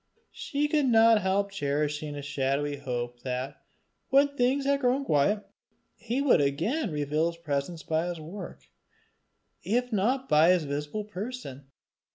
She 0.31 0.67
could 0.67 0.87
not 0.87 1.21
help 1.21 1.51
cherishing 1.51 2.15
a 2.15 2.23
shadowy 2.23 2.77
hope 2.77 3.19
that, 3.19 3.61
when 4.09 4.29
things 4.29 4.65
had 4.65 4.79
grown 4.79 5.05
quiet, 5.05 5.47
he 5.95 6.23
would 6.23 6.41
again 6.41 6.89
reveal 6.89 7.27
his 7.27 7.37
presence 7.37 7.83
by 7.83 8.07
his 8.07 8.19
work, 8.19 8.67
if 9.61 9.93
not 9.93 10.27
by 10.27 10.49
his 10.53 10.63
visible 10.63 11.03
person. 11.03 11.67